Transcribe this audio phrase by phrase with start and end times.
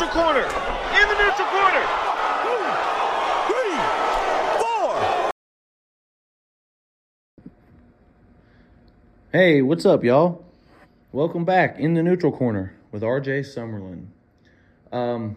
[0.00, 0.44] neutral corner.
[0.44, 1.84] In the neutral corner.
[3.48, 3.78] Three,
[4.60, 5.30] four.
[9.32, 10.44] Hey, what's up, y'all?
[11.10, 14.06] Welcome back in the neutral corner with RJ Summerlin.
[14.92, 15.36] Um,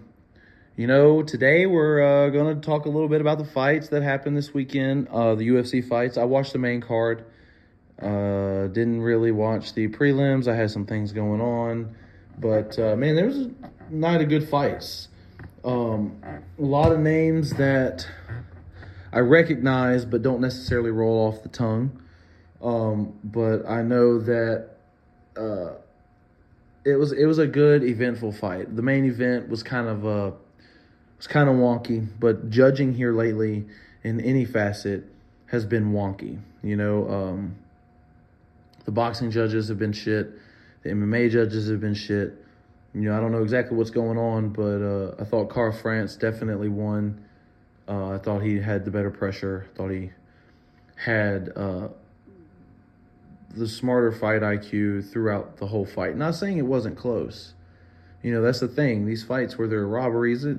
[0.78, 4.04] you know, today we're uh, going to talk a little bit about the fights that
[4.04, 6.18] happened this weekend, uh, the UFC fights.
[6.18, 7.26] I watched the main card.
[8.00, 10.48] Uh, didn't really watch the prelims.
[10.48, 11.96] I had some things going on,
[12.38, 13.48] but uh, man, there was
[13.92, 15.08] night of good fights.
[15.64, 18.08] Um, a lot of names that
[19.12, 22.02] I recognize but don't necessarily roll off the tongue.
[22.62, 24.70] Um, but I know that
[25.38, 25.74] uh,
[26.86, 28.76] it was it was a good eventful fight.
[28.76, 30.32] The main event was kind of uh,
[31.18, 33.66] was kind of wonky, but judging here lately
[34.04, 35.06] in any facet
[35.48, 36.40] has been wonky.
[36.64, 37.56] You know, um,
[38.86, 40.32] the boxing judges have been shit.
[40.84, 42.41] The MMA judges have been shit.
[42.94, 46.68] You know, I don't know exactly what's going on, but uh, I thought Kara-France definitely
[46.68, 47.24] won.
[47.88, 49.68] Uh, I thought he had the better pressure.
[49.76, 50.12] Thought he
[50.96, 51.88] had uh,
[53.56, 56.18] the smarter fight IQ throughout the whole fight.
[56.18, 57.54] Not saying it wasn't close.
[58.24, 59.06] You know, that's the thing.
[59.06, 60.58] These fights where there are robberies, a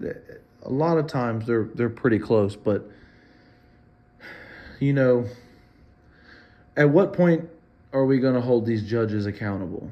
[0.64, 2.56] lot of times they're they're pretty close.
[2.56, 2.90] But
[4.80, 5.26] you know,
[6.76, 7.48] at what point
[7.92, 9.90] are we going to hold these judges accountable?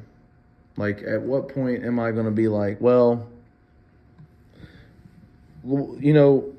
[0.77, 3.29] Like, at what point am I going to be like, well,
[5.65, 6.55] you know,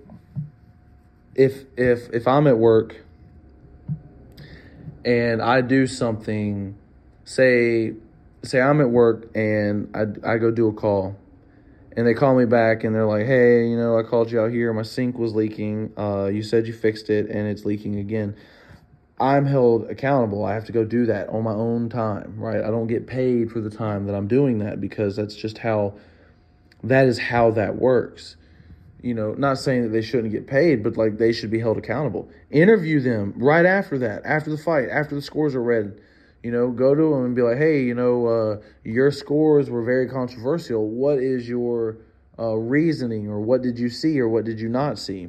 [1.35, 2.97] if if if I'm at work
[5.03, 6.75] and I do something,
[7.25, 7.93] say
[8.43, 11.15] say I'm at work and I I go do a call,
[11.95, 14.51] and they call me back and they're like, hey, you know, I called you out
[14.51, 18.35] here, my sink was leaking, uh, you said you fixed it and it's leaking again.
[19.21, 20.43] I'm held accountable.
[20.43, 22.57] I have to go do that on my own time, right?
[22.63, 25.93] I don't get paid for the time that I'm doing that because that's just how
[26.83, 28.35] that is how that works.
[29.03, 31.77] You know, not saying that they shouldn't get paid, but like they should be held
[31.77, 32.29] accountable.
[32.49, 36.01] Interview them right after that, after the fight, after the scores are read.
[36.41, 39.83] You know, go to them and be like, hey, you know, uh, your scores were
[39.83, 40.87] very controversial.
[40.87, 41.97] What is your
[42.39, 45.27] uh, reasoning, or what did you see, or what did you not see?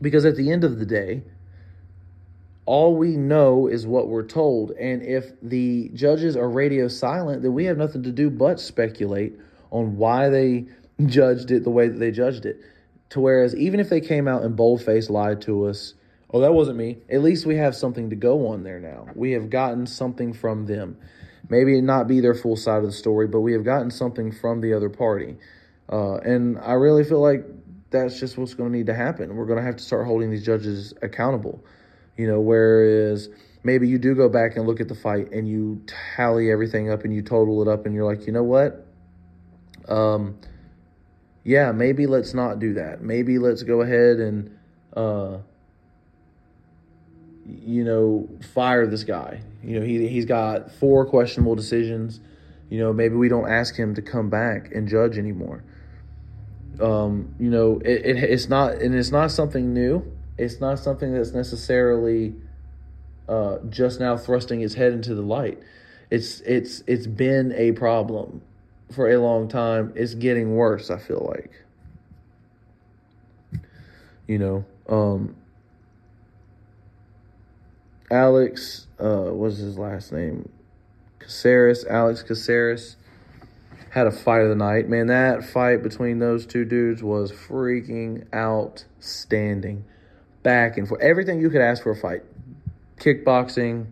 [0.00, 1.24] Because at the end of the day,
[2.70, 4.70] all we know is what we're told.
[4.70, 9.32] And if the judges are radio silent, then we have nothing to do but speculate
[9.72, 10.66] on why they
[11.06, 12.60] judged it the way that they judged it.
[13.08, 15.94] To whereas even if they came out and boldface lied to us,
[16.32, 16.98] oh that wasn't me.
[17.10, 19.08] At least we have something to go on there now.
[19.16, 20.96] We have gotten something from them.
[21.48, 24.60] Maybe not be their full side of the story, but we have gotten something from
[24.60, 25.38] the other party.
[25.90, 27.44] Uh, and I really feel like
[27.90, 29.34] that's just what's going to need to happen.
[29.34, 31.64] We're going to have to start holding these judges accountable.
[32.16, 33.28] You know, whereas
[33.62, 35.82] maybe you do go back and look at the fight and you
[36.16, 38.86] tally everything up and you total it up and you're like, you know what?
[39.88, 40.38] Um,
[41.44, 43.02] yeah, maybe let's not do that.
[43.02, 44.56] Maybe let's go ahead and,
[44.94, 45.38] uh,
[47.46, 49.40] you know, fire this guy.
[49.62, 52.20] You know, he he's got four questionable decisions.
[52.68, 55.64] You know, maybe we don't ask him to come back and judge anymore.
[56.80, 60.04] Um, you know, it, it it's not and it's not something new
[60.40, 62.34] it's not something that's necessarily
[63.28, 65.58] uh, just now thrusting its head into the light.
[66.10, 68.40] It's it's it's been a problem
[68.90, 69.92] for a long time.
[69.94, 70.90] It's getting worse.
[70.90, 71.52] I feel like.
[74.26, 75.36] You know, um,
[78.10, 80.48] Alex, uh, what's his last name?
[81.18, 82.96] Caceres, Alex Caceres,
[83.90, 84.88] had a fight of the night.
[84.88, 89.84] Man, that fight between those two dudes was freaking outstanding
[90.42, 91.00] back and forth.
[91.00, 92.22] Everything you could ask for a fight.
[92.98, 93.86] Kickboxing,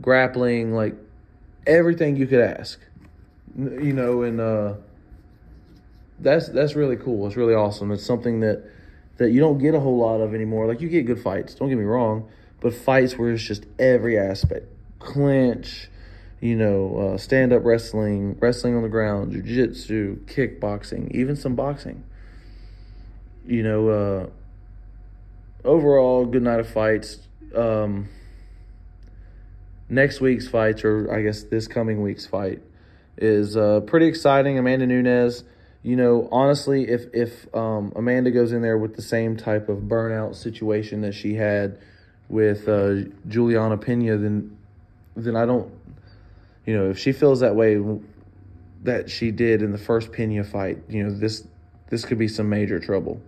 [0.00, 0.94] grappling, like
[1.66, 2.78] everything you could ask.
[3.56, 4.74] You know, and uh,
[6.20, 7.26] that's that's really cool.
[7.26, 7.90] It's really awesome.
[7.90, 8.64] It's something that
[9.16, 10.66] that you don't get a whole lot of anymore.
[10.66, 12.28] Like you get good fights, don't get me wrong,
[12.60, 14.66] but fights where it's just every aspect.
[14.98, 15.90] Clinch,
[16.40, 22.02] you know, uh, stand up wrestling, wrestling on the ground, jiu-jitsu, kickboxing, even some boxing.
[23.46, 24.26] You know, uh,
[25.64, 27.18] overall, good night of fights.
[27.54, 28.08] Um,
[29.88, 32.62] next week's fights, or I guess this coming week's fight,
[33.16, 34.58] is uh, pretty exciting.
[34.58, 35.44] Amanda Nunes.
[35.82, 39.78] You know, honestly, if if um, Amanda goes in there with the same type of
[39.78, 41.78] burnout situation that she had
[42.28, 44.56] with uh, Julianna Pena, then
[45.16, 45.72] then I don't.
[46.66, 47.80] You know, if she feels that way
[48.82, 51.46] that she did in the first Pena fight, you know, this
[51.88, 53.20] this could be some major trouble.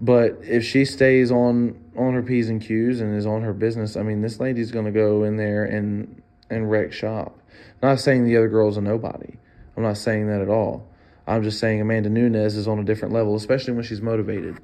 [0.00, 3.96] But if she stays on on her p's and q's and is on her business,
[3.96, 7.38] I mean, this lady's going to go in there and and wreck shop.
[7.82, 9.34] Not saying the other girl's a nobody.
[9.76, 10.86] I'm not saying that at all.
[11.26, 14.58] I'm just saying Amanda Nunes is on a different level, especially when she's motivated.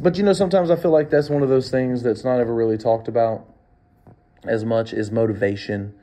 [0.00, 2.54] But you know, sometimes I feel like that's one of those things that's not ever
[2.54, 3.44] really talked about
[4.44, 5.94] as much is motivation.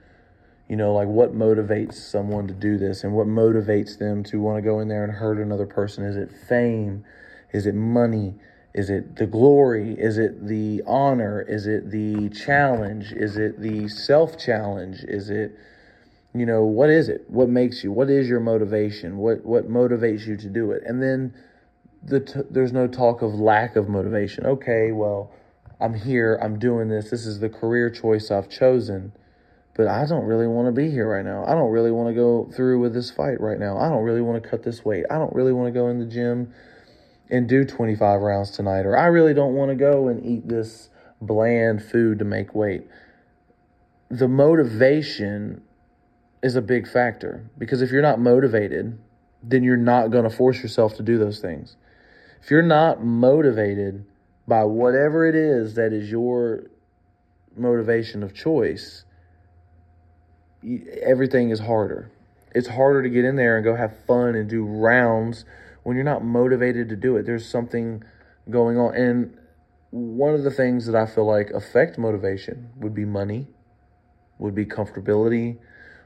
[0.67, 4.57] You know, like what motivates someone to do this and what motivates them to want
[4.57, 6.03] to go in there and hurt another person?
[6.03, 7.03] Is it fame?
[7.53, 8.35] Is it money?
[8.73, 9.95] Is it the glory?
[9.99, 11.41] Is it the honor?
[11.41, 13.11] Is it the challenge?
[13.11, 15.03] Is it the self challenge?
[15.03, 15.57] Is it,
[16.33, 17.29] you know, what is it?
[17.29, 17.91] What makes you?
[17.91, 19.17] What is your motivation?
[19.17, 20.83] What what motivates you to do it?
[20.85, 21.33] And then
[22.03, 24.45] the t- there's no talk of lack of motivation.
[24.45, 25.31] Okay, well,
[25.81, 26.39] I'm here.
[26.41, 27.09] I'm doing this.
[27.09, 29.11] This is the career choice I've chosen.
[29.75, 31.45] But I don't really want to be here right now.
[31.45, 33.77] I don't really want to go through with this fight right now.
[33.77, 35.05] I don't really want to cut this weight.
[35.09, 36.53] I don't really want to go in the gym
[37.31, 40.89] and do 25 rounds tonight, or I really don't want to go and eat this
[41.21, 42.85] bland food to make weight.
[44.09, 45.61] The motivation
[46.43, 48.99] is a big factor because if you're not motivated,
[49.41, 51.77] then you're not going to force yourself to do those things.
[52.43, 54.05] If you're not motivated
[54.45, 56.65] by whatever it is that is your
[57.55, 59.05] motivation of choice,
[61.01, 62.11] everything is harder.
[62.53, 65.45] It's harder to get in there and go have fun and do rounds
[65.83, 68.03] when you're not motivated to do it, there's something
[68.49, 68.95] going on.
[68.95, 69.37] And
[69.89, 73.47] one of the things that I feel like affect motivation would be money,
[74.39, 75.57] would be comfortability,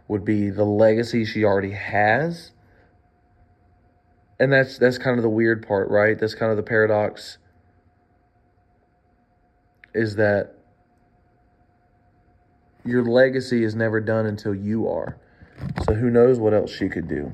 [0.07, 2.51] would be the legacy she already has.
[4.39, 6.17] And that's that's kind of the weird part, right?
[6.19, 7.37] That's kind of the paradox
[9.93, 10.55] is that
[12.83, 15.17] your legacy is never done until you are.
[15.85, 17.31] So who knows what else she could do?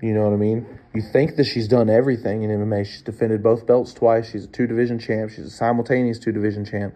[0.00, 0.66] You know what I mean?
[0.94, 2.86] You think that she's done everything in MMA.
[2.86, 4.30] She's defended both belts twice.
[4.30, 5.30] She's a two division champ.
[5.30, 6.94] She's a simultaneous two division champ.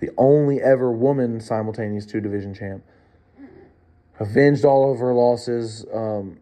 [0.00, 2.82] The only ever woman simultaneous two division champ.
[4.18, 6.38] Avenged all of her losses, um,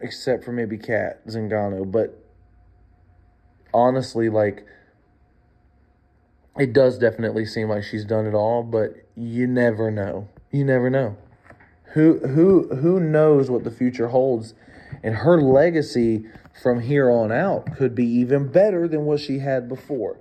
[0.00, 1.90] except for maybe Cat Zingano.
[1.90, 2.16] But
[3.74, 4.64] honestly, like,
[6.56, 10.28] it does definitely seem like she's done it all, but you never know.
[10.52, 11.16] You never know.
[11.94, 14.54] Who who who knows what the future holds?
[15.02, 16.26] And her legacy
[16.62, 20.18] from here on out could be even better than what she had before.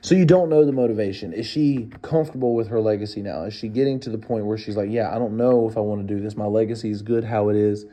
[0.00, 1.32] So you don't know the motivation.
[1.32, 3.42] Is she comfortable with her legacy now?
[3.44, 5.80] Is she getting to the point where she's like, yeah, I don't know if I
[5.80, 6.36] want to do this.
[6.36, 7.84] My legacy is good how it is,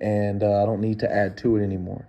[0.00, 2.06] and uh, I don't need to add to it anymore.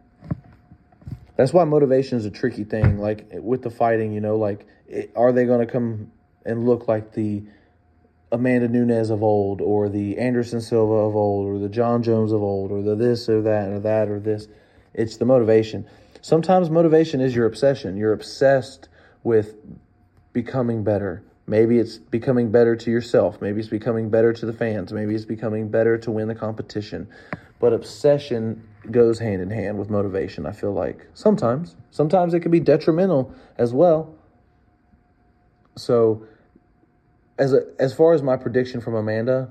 [1.35, 2.97] That's why motivation is a tricky thing.
[2.97, 6.11] Like with the fighting, you know, like it, are they going to come
[6.45, 7.43] and look like the
[8.31, 12.41] Amanda Nunes of old, or the Anderson Silva of old, or the Jon Jones of
[12.41, 14.47] old, or the this or that or that or this.
[14.93, 15.87] It's the motivation.
[16.21, 17.95] Sometimes motivation is your obsession.
[17.95, 18.89] You're obsessed
[19.23, 19.55] with
[20.33, 21.23] becoming better.
[21.45, 23.41] Maybe it's becoming better to yourself.
[23.41, 24.91] Maybe it's becoming better to the fans.
[24.91, 27.07] Maybe it's becoming better to win the competition.
[27.59, 31.07] But obsession goes hand in hand with motivation, I feel like.
[31.13, 31.75] Sometimes.
[31.91, 34.13] Sometimes it can be detrimental as well.
[35.77, 36.27] So,
[37.37, 39.49] as a, as far as my prediction from Amanda,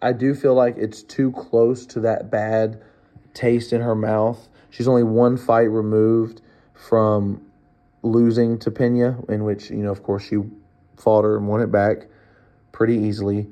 [0.00, 2.82] I do feel like it's too close to that bad
[3.34, 4.48] taste in her mouth.
[4.70, 6.42] She's only one fight removed
[6.74, 7.42] from
[8.02, 10.36] losing to Pena, in which you know, of course, she
[10.96, 12.08] fought her and won it back
[12.72, 13.48] pretty easily.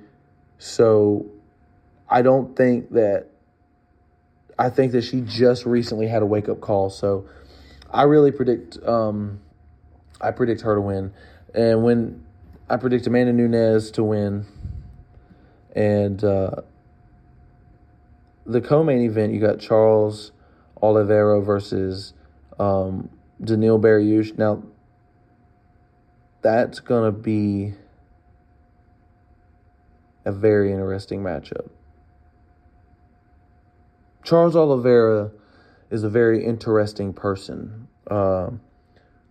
[0.58, 1.26] So
[2.08, 3.28] I don't think that.
[4.56, 6.88] I think that she just recently had a wake up call.
[6.88, 7.26] So
[7.90, 8.78] I really predict.
[8.86, 9.40] Um,
[10.20, 11.12] I predict her to win,
[11.54, 12.23] and when
[12.68, 14.46] I predict Amanda Nunes to win.
[15.76, 16.62] And uh,
[18.46, 20.32] the co-main event, you got Charles
[20.82, 22.14] Oliveira versus
[22.58, 23.10] um,
[23.42, 24.38] Dariush.
[24.38, 24.62] Now,
[26.40, 27.74] that's going to be
[30.24, 31.68] a very interesting matchup.
[34.22, 35.30] Charles Oliveira
[35.90, 38.50] is a very interesting person, uh,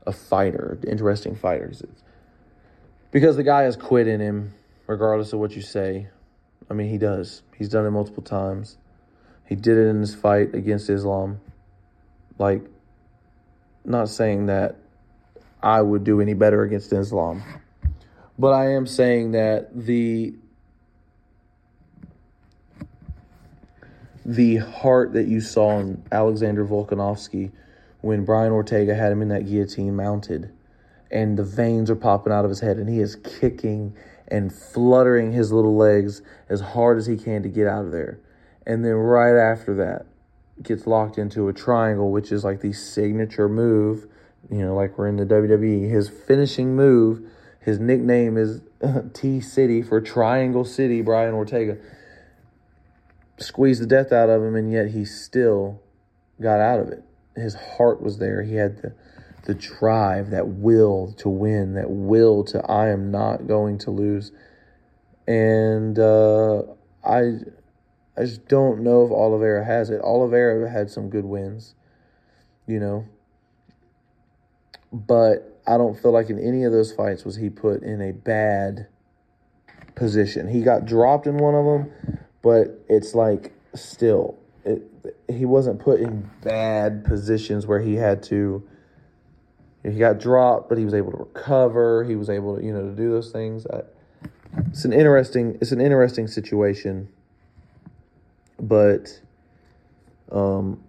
[0.05, 1.71] a fighter, interesting fighter
[3.13, 4.53] because the guy has quit in him,
[4.87, 6.07] regardless of what you say.
[6.69, 7.43] I mean, he does.
[7.55, 8.77] He's done it multiple times.
[9.45, 11.39] He did it in his fight against Islam.
[12.39, 12.63] Like,
[13.85, 14.77] not saying that
[15.61, 17.43] I would do any better against Islam,
[18.39, 20.33] but I am saying that the
[24.25, 27.51] the heart that you saw in Alexander Volkanovsky
[27.99, 30.49] when Brian Ortega had him in that guillotine mounted
[31.13, 33.95] and the veins are popping out of his head, and he is kicking
[34.27, 38.19] and fluttering his little legs as hard as he can to get out of there.
[38.65, 40.07] And then right after that,
[40.61, 44.07] gets locked into a triangle, which is like the signature move,
[44.49, 45.89] you know, like we're in the WWE.
[45.89, 47.21] His finishing move,
[47.59, 48.61] his nickname is
[49.13, 51.77] T City for Triangle City, Brian Ortega.
[53.37, 55.79] squeezed the death out of him, and yet he still
[56.41, 57.03] got out of it.
[57.35, 58.41] His heart was there.
[58.41, 58.95] He had the
[59.43, 64.31] the drive, that will to win, that will to I am not going to lose.
[65.27, 66.63] And uh,
[67.03, 67.39] I
[68.17, 70.01] I just don't know if Oliveira has it.
[70.01, 71.75] Oliveira had some good wins,
[72.67, 73.05] you know.
[74.91, 78.11] But I don't feel like in any of those fights was he put in a
[78.11, 78.87] bad
[79.95, 80.47] position.
[80.47, 84.83] He got dropped in one of them, but it's like still it
[85.27, 88.63] he wasn't put in bad positions where he had to
[89.83, 92.05] he got dropped, but he was able to recover.
[92.05, 93.67] He was able to, you know, to do those things.
[94.69, 97.09] It's an interesting, it's an interesting situation,
[98.59, 99.19] but,
[100.31, 100.81] um,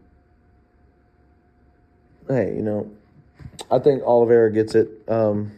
[2.28, 2.90] hey, you know,
[3.70, 4.90] I think Oliveira gets it.
[5.08, 5.52] Um,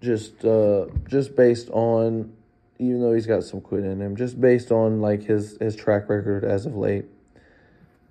[0.00, 2.32] just, uh, just based on,
[2.78, 6.08] even though he's got some quit in him, just based on like his his track
[6.08, 7.06] record as of late.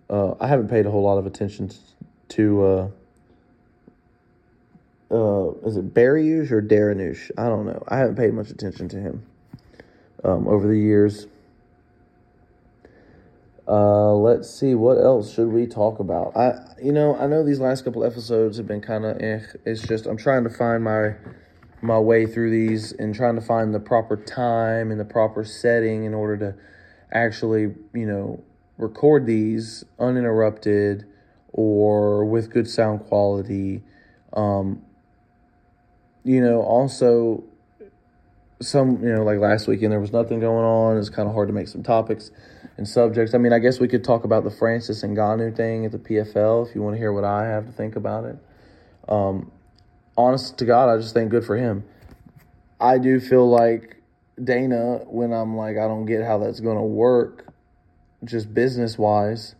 [0.09, 1.71] Uh, I haven't paid a whole lot of attention
[2.29, 2.63] to.
[2.65, 2.89] Uh,
[5.11, 7.31] uh, is it Dariush or Dariush?
[7.37, 7.83] I don't know.
[7.87, 9.25] I haven't paid much attention to him
[10.23, 11.27] um, over the years.
[13.67, 16.35] Uh, let's see what else should we talk about.
[16.37, 19.39] I, you know, I know these last couple episodes have been kind of eh.
[19.65, 21.15] It's just I'm trying to find my
[21.81, 26.03] my way through these and trying to find the proper time and the proper setting
[26.03, 26.55] in order to
[27.11, 28.43] actually, you know,
[28.77, 31.05] record these uninterrupted
[31.49, 33.81] or with good sound quality.
[34.33, 34.84] Um,
[36.25, 37.43] you know, also
[38.61, 40.97] some, you know, like last weekend there was nothing going on.
[40.97, 42.31] It's kind of hard to make some topics
[42.77, 43.33] and subjects.
[43.33, 46.67] I mean, I guess we could talk about the Francis Ngannou thing at the PFL
[46.67, 48.37] if you want to hear what I have to think about it.
[49.07, 49.51] Um,
[50.17, 51.85] honest to God, I just think good for him.
[52.81, 54.01] I do feel like
[54.43, 57.53] Dana, when I'm like, I don't get how that's going to work,
[58.23, 59.55] just business wise.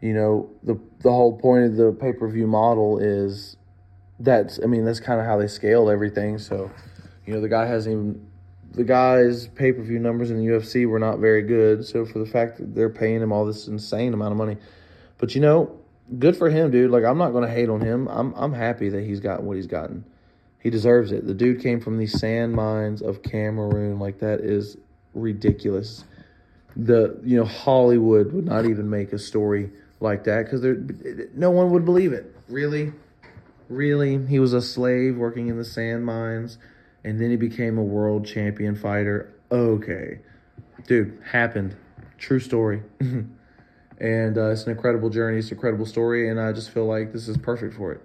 [0.00, 3.56] You know, the the whole point of the pay per view model is
[4.20, 6.38] that's I mean that's kind of how they scale everything.
[6.38, 6.70] So,
[7.26, 8.28] you know, the guy hasn't even
[8.72, 11.84] the guy's pay per view numbers in the UFC were not very good.
[11.86, 14.56] So for the fact that they're paying him all this insane amount of money,
[15.18, 15.78] but you know,
[16.18, 16.90] good for him, dude.
[16.90, 18.08] Like I'm not to hate on him.
[18.08, 20.04] I'm I'm happy that he's gotten what he's gotten.
[20.60, 21.26] He deserves it.
[21.26, 23.98] The dude came from the sand mines of Cameroon.
[23.98, 24.76] Like that is
[25.14, 26.04] ridiculous.
[26.76, 29.70] The you know Hollywood would not even make a story
[30.00, 30.76] like that because there
[31.34, 32.34] no one would believe it.
[32.48, 32.92] Really,
[33.68, 34.24] Really?
[34.26, 36.58] He was a slave working in the sand mines
[37.04, 39.32] and then he became a world champion fighter.
[39.50, 40.20] Okay.
[40.86, 41.76] Dude, happened.
[42.18, 42.82] True story.
[43.00, 45.38] and uh, it's an incredible journey.
[45.38, 46.28] It's an incredible story.
[46.28, 48.00] And I just feel like this is perfect for it.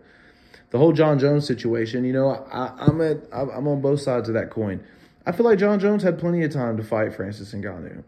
[0.70, 4.34] The whole Jon Jones situation, you know, I, I'm at I'm on both sides of
[4.34, 4.84] that coin.
[5.26, 8.04] I feel like Jon Jones had plenty of time to fight Francis Ngannou.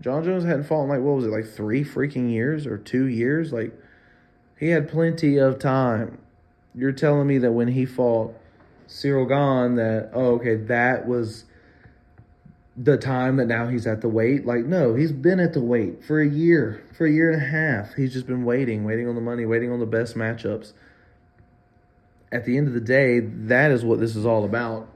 [0.00, 3.06] Jon Jones hadn't fought in like what was it, like three freaking years or two
[3.06, 3.52] years?
[3.52, 3.72] Like
[4.62, 6.18] he had plenty of time.
[6.72, 8.32] You're telling me that when he fought
[8.86, 11.46] Ciryl Gane, that oh okay, that was
[12.76, 14.46] the time that now he's at the weight.
[14.46, 17.44] Like no, he's been at the weight for a year, for a year and a
[17.44, 17.94] half.
[17.94, 20.74] He's just been waiting, waiting on the money, waiting on the best matchups.
[22.30, 24.88] At the end of the day, that is what this is all about.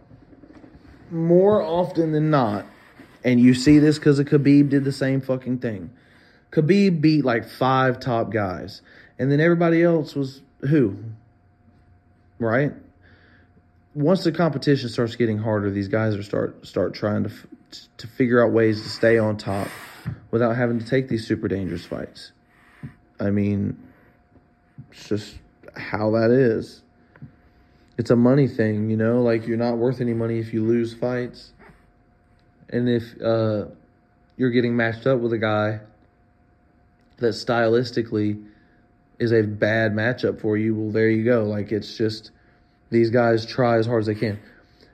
[1.11, 2.67] More often than not,
[3.25, 5.91] and you see this because Khabib did the same fucking thing.
[6.53, 8.81] Khabib beat like five top guys.
[9.19, 10.97] And then everybody else was who?
[12.39, 12.73] Right?
[13.95, 17.31] Once the competition starts getting harder, these guys are start start trying to
[17.99, 19.69] to figure out ways to stay on top
[20.31, 22.33] without having to take these super dangerous fights.
[23.19, 23.79] I mean,
[24.93, 25.39] it's just
[25.75, 26.83] how that is.
[27.99, 30.93] It's a money thing, you know, like you're not worth any money if you lose
[30.93, 31.53] fights.
[32.69, 33.67] And if uh,
[34.37, 35.81] you're getting matched up with a guy
[37.19, 38.45] that stylistically
[39.19, 41.45] is a bad matchup for you, well, there you go.
[41.45, 42.31] Like it's just
[42.91, 44.39] these guys try as hard as they can.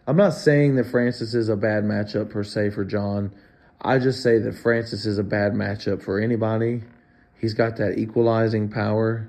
[0.06, 3.32] I'm not saying that Francis is a bad matchup per se for Jon.
[3.80, 6.82] I just say that Francis is a bad matchup for anybody.
[7.40, 9.28] He's got that equalizing power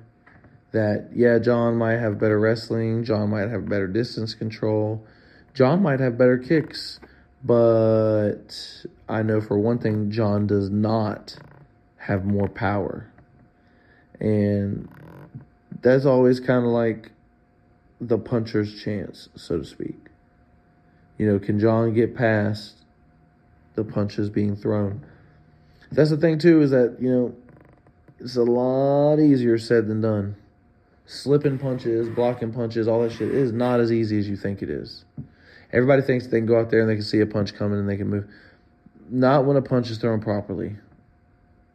[0.71, 3.03] that, yeah, Jon might have better wrestling.
[3.03, 5.05] Jon might have better distance control.
[5.53, 6.99] Jon might have better kicks.
[7.43, 11.35] But I know for one thing, Jon does not
[11.97, 13.11] have more power.
[14.19, 14.87] And
[15.81, 17.11] that's always kind of like
[17.99, 19.97] the puncher's chance, so to speak.
[21.17, 22.75] You know, can Jon get past
[23.75, 25.05] the punches being thrown?
[25.91, 27.35] That's the thing, too, is that, you know,
[28.19, 30.35] it's a lot easier said than done.
[31.05, 34.69] Slipping punches, blocking punches, all that shit is not as easy as you think it
[34.69, 35.03] is.
[35.71, 37.89] Everybody thinks they can go out there and they can see a punch coming and
[37.89, 38.25] they can move.
[39.09, 40.75] not when a punch is thrown properly.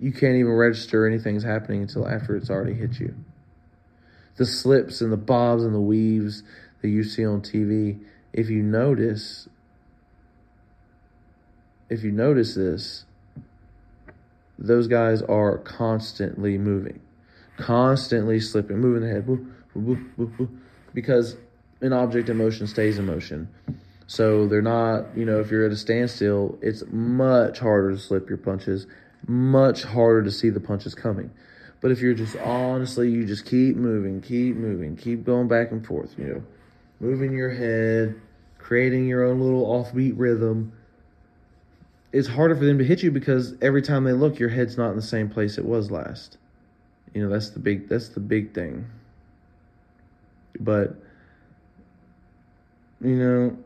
[0.00, 3.14] You can't even register anything's happening until after it's already hit you.
[4.36, 6.44] The slips and the bobs and the weaves
[6.82, 7.98] that you see on TV,
[8.32, 9.48] if you notice,
[11.88, 13.04] if you notice this,
[14.58, 17.00] those guys are constantly moving,
[17.56, 19.26] constantly slipping, moving the head,
[20.94, 21.36] because
[21.80, 23.48] an object in motion stays in motion.
[24.06, 28.28] So they're not, you know, if you're at a standstill, it's much harder to slip
[28.28, 28.86] your punches,
[29.26, 31.30] much harder to see the punches coming.
[31.80, 35.86] But if you're just honestly, you just keep moving, keep moving, keep going back and
[35.86, 36.42] forth, you know,
[37.00, 38.20] moving your head,
[38.58, 40.72] creating your own little offbeat rhythm.
[42.12, 44.90] It's harder for them to hit you because every time they look, your head's not
[44.90, 46.38] in the same place it was last.
[47.14, 48.86] You know, that's the big that's the big thing.
[50.58, 50.96] But
[53.00, 53.56] you know,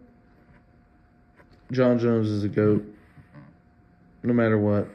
[1.70, 2.84] Jon Jones is a goat,
[4.22, 4.88] no matter what.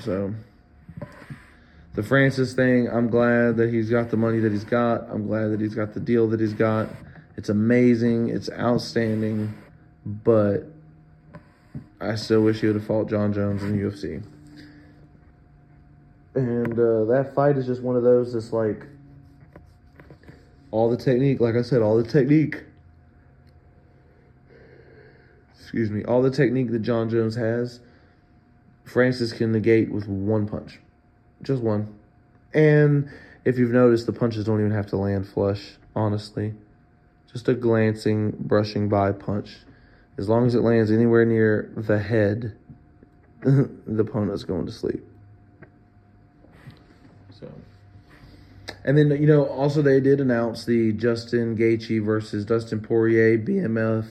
[0.00, 0.34] So
[1.94, 5.08] the Francis thing, I'm glad that he's got the money that he's got.
[5.10, 6.88] I'm glad that he's got the deal that he's got.
[7.36, 8.28] It's amazing.
[8.28, 9.54] It's outstanding,
[10.04, 10.64] but
[12.00, 14.22] I still wish he would have fought Jon Jones in the UFC.
[16.34, 18.86] And uh, that fight is just one of those that's like
[20.70, 22.64] all the technique, like I said, all the technique
[25.74, 27.80] excuse me, all the technique that Jon Jones has,
[28.84, 30.78] Francis can negate with one punch.
[31.42, 31.94] Just one.
[32.52, 33.10] And
[33.44, 36.54] if you've noticed, the punches don't even have to land flush, honestly.
[37.32, 39.56] Just a glancing, brushing by punch.
[40.16, 42.56] As long as it lands anywhere near the head,
[43.40, 45.04] the opponent's going to sleep.
[47.30, 47.50] So.
[48.84, 54.06] And then, you know, also they did announce the Justin Gaethje versus Dustin Poirier BMF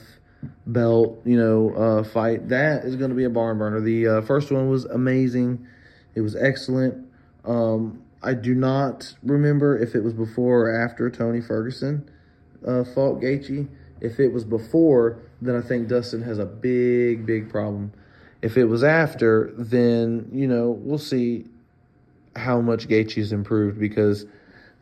[0.66, 2.48] belt, you know, uh, fight.
[2.48, 3.80] That is going to be a barn burner.
[3.80, 5.66] The uh, first one was amazing.
[6.14, 7.06] It was excellent.
[7.44, 12.08] Um, I do not remember if it was before or after Tony Ferguson
[12.66, 13.68] uh, fought Gaethje.
[14.00, 17.92] If it was before, then I think Dustin has a big, big problem.
[18.42, 21.46] If it was after, then you know we'll see
[22.36, 24.26] how much Gaethje's improved because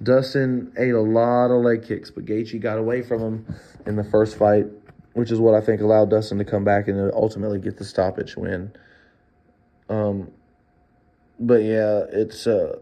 [0.02, 3.54] Dustin ate a lot of leg kicks, but Gaethje got away from him
[3.86, 4.66] in the first fight
[5.14, 8.36] which is what I think allowed Dustin to come back and ultimately get the stoppage
[8.36, 8.72] win.
[9.88, 10.30] Um,
[11.38, 12.78] but yeah, it's uh,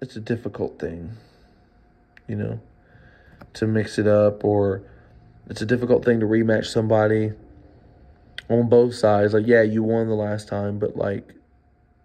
[0.00, 1.12] it's a difficult thing,
[2.26, 2.60] you know,
[3.54, 4.82] to mix it up, or
[5.48, 7.32] it's a difficult thing to rematch somebody
[8.48, 9.32] on both sides.
[9.32, 11.34] Like, yeah, you won the last time, but like,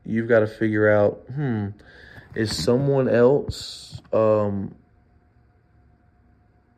[0.06, 1.70] you've got to figure out, hmm,
[2.34, 4.76] is someone else um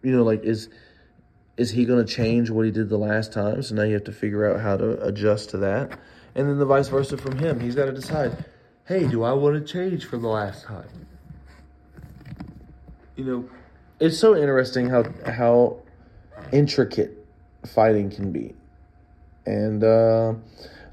[0.07, 0.69] you know, like is
[1.57, 3.61] is he going to change what he did the last time?
[3.61, 5.99] So now you have to figure out how to adjust to that,
[6.33, 7.59] and then the vice versa from him.
[7.59, 8.45] He's got to decide,
[8.85, 10.87] hey, do I want to change from the last time?
[13.17, 13.49] You know,
[13.99, 15.79] it's so interesting how how
[16.53, 17.27] intricate
[17.65, 18.55] fighting can be,
[19.45, 19.83] and.
[19.83, 20.35] uh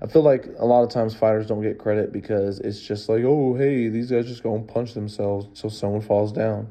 [0.03, 3.22] I feel like a lot of times fighters don't get credit because it's just like,
[3.24, 6.68] oh, hey, these guys just go and punch themselves until someone falls down.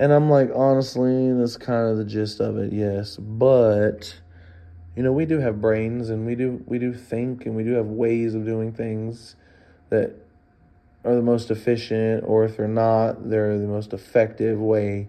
[0.00, 3.18] And I'm like, honestly, that's kind of the gist of it, yes.
[3.18, 4.18] But
[4.96, 7.72] you know, we do have brains and we do we do think and we do
[7.72, 9.36] have ways of doing things
[9.90, 10.14] that
[11.04, 15.06] are the most efficient or if they're not, they're the most effective way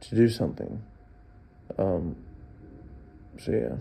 [0.00, 0.82] to do something.
[1.76, 2.16] Um
[3.38, 3.76] so yeah.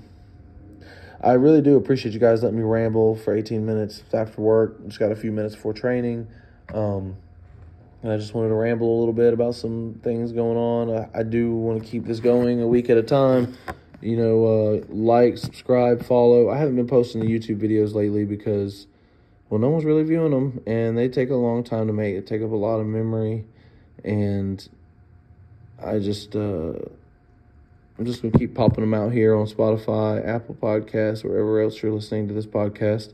[1.21, 4.85] I really do appreciate you guys letting me ramble for 18 minutes after work.
[4.87, 6.27] Just got a few minutes before training.
[6.73, 7.15] Um,
[8.11, 10.89] I just wanted to ramble a little bit about some things going on.
[10.89, 13.57] I, I do want to keep this going a week at a time.
[14.01, 16.49] You know, uh, like, subscribe, follow.
[16.49, 18.87] I haven't been posting the YouTube videos lately because,
[19.49, 22.15] well, no one's really viewing them, and they take a long time to make.
[22.15, 23.45] It take up a lot of memory,
[24.03, 24.67] and
[25.81, 26.73] I just, uh,
[27.97, 31.93] I'm just gonna keep popping them out here on Spotify, Apple Podcasts, wherever else you're
[31.93, 33.13] listening to this podcast,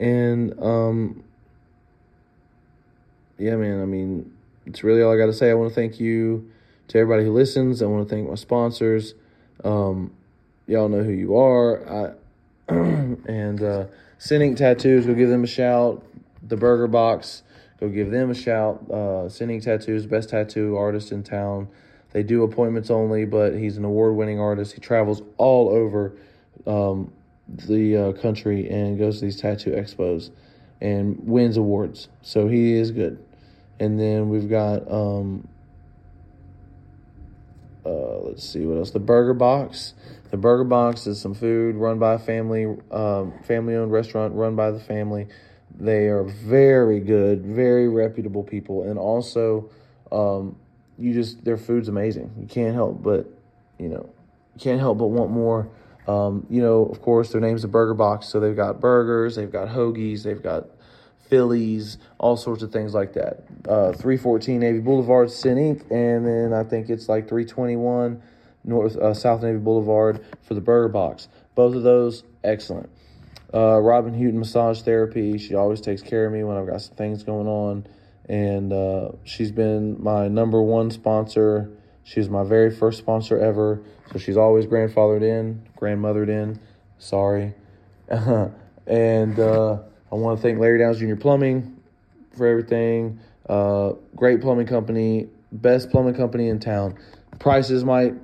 [0.00, 1.22] and um
[3.40, 4.30] yeah, man, I mean,
[4.66, 5.50] it's really all I got to say.
[5.50, 6.50] I want to thank you
[6.88, 7.80] to everybody who listens.
[7.82, 9.14] I want to thank my sponsors.
[9.64, 10.12] Um,
[10.66, 11.88] y'all know who you are.
[11.88, 12.12] I,
[12.74, 13.86] and uh,
[14.18, 16.04] Sending Tattoos, go give them a shout.
[16.42, 17.42] The Burger Box,
[17.78, 18.90] go give them a shout.
[18.90, 21.68] Uh, Sending Tattoos, best tattoo artist in town.
[22.12, 24.74] They do appointments only, but he's an award winning artist.
[24.74, 26.12] He travels all over
[26.66, 27.12] um,
[27.48, 30.30] the uh, country and goes to these tattoo expos
[30.80, 32.08] and wins awards.
[32.22, 33.24] So he is good.
[33.80, 35.48] And then we've got um
[37.84, 38.92] uh let's see what else.
[38.92, 39.94] The Burger Box.
[40.30, 44.54] The Burger Box is some food run by a family, um, family owned restaurant run
[44.54, 45.26] by the family.
[45.76, 49.70] They are very good, very reputable people, and also,
[50.12, 50.54] um,
[50.98, 52.30] you just their food's amazing.
[52.38, 53.26] You can't help but,
[53.78, 54.08] you know,
[54.54, 55.68] you can't help but want more.
[56.06, 59.50] Um, you know, of course, their name's the Burger Box, so they've got burgers, they've
[59.50, 60.66] got hoagies, they've got
[61.30, 63.44] Phillies, all sorts of things like that.
[63.66, 68.20] Uh, 314 Navy Boulevard, Sin Inc., and then I think it's like 321
[68.64, 71.28] North uh, South Navy Boulevard for the Burger Box.
[71.54, 72.90] Both of those, excellent.
[73.54, 76.96] Uh, Robin Houghton Massage Therapy, she always takes care of me when I've got some
[76.96, 77.86] things going on,
[78.28, 81.70] and uh, she's been my number one sponsor.
[82.04, 86.60] She was my very first sponsor ever, so she's always grandfathered in, grandmothered in.
[86.98, 87.54] Sorry.
[88.86, 89.78] and uh,
[90.12, 91.14] I want to thank Larry Downs Jr.
[91.14, 91.80] Plumbing
[92.36, 93.20] for everything.
[93.48, 96.96] Uh, great plumbing company, best plumbing company in town.
[97.38, 98.14] Prices might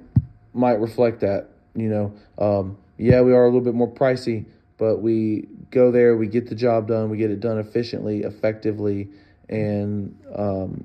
[0.52, 1.48] might reflect that.
[1.74, 4.46] You know, um, yeah, we are a little bit more pricey,
[4.78, 9.08] but we go there, we get the job done, we get it done efficiently, effectively,
[9.48, 10.84] and um,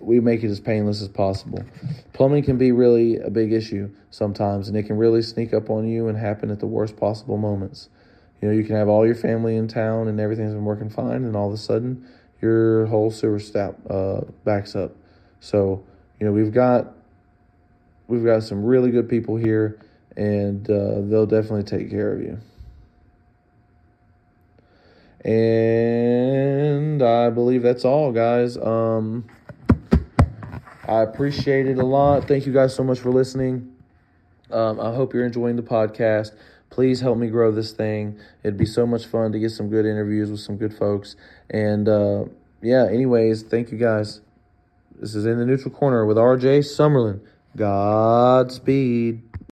[0.00, 1.62] we make it as painless as possible.
[2.12, 5.86] Plumbing can be really a big issue sometimes, and it can really sneak up on
[5.86, 7.88] you and happen at the worst possible moments.
[8.44, 11.24] You know, you can have all your family in town and everything's been working fine,
[11.24, 12.06] and all of a sudden
[12.42, 14.94] your whole sewer step uh, backs up.
[15.40, 15.82] So,
[16.20, 16.92] you know, we've got
[18.06, 19.80] we've got some really good people here,
[20.14, 22.38] and uh, they'll definitely take care of you.
[25.24, 28.58] And I believe that's all, guys.
[28.58, 29.24] Um,
[30.86, 32.28] I appreciate it a lot.
[32.28, 33.74] Thank you guys so much for listening.
[34.50, 36.32] Um, I hope you're enjoying the podcast.
[36.74, 38.18] Please help me grow this thing.
[38.42, 41.14] It'd be so much fun to get some good interviews with some good folks.
[41.48, 42.24] And uh,
[42.62, 44.22] yeah, anyways, thank you guys.
[44.98, 47.20] This is In the Neutral Corner with RJ Summerlin.
[47.56, 49.22] Godspeed.